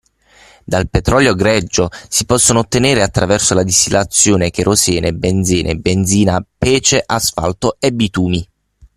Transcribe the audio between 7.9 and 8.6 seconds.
bitumi.